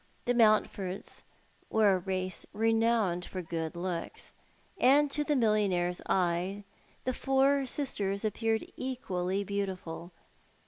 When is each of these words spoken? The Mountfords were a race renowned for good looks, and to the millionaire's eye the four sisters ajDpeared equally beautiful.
The 0.25 0.33
Mountfords 0.33 1.21
were 1.69 1.93
a 1.93 1.99
race 1.99 2.43
renowned 2.53 3.23
for 3.23 3.43
good 3.43 3.75
looks, 3.75 4.31
and 4.79 5.11
to 5.11 5.23
the 5.23 5.35
millionaire's 5.35 6.01
eye 6.09 6.63
the 7.05 7.13
four 7.13 7.67
sisters 7.67 8.23
ajDpeared 8.23 8.67
equally 8.77 9.43
beautiful. 9.43 10.11